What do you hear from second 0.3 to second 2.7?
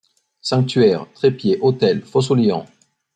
Sanctuaires; trépieds, autels, fosse aux lions;